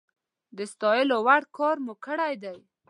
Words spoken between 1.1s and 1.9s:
وړ کار